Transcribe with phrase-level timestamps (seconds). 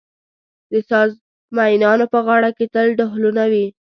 [0.71, 1.11] د ساز
[1.57, 3.65] مېنانو په غاړه کې تل ډهلونه وي.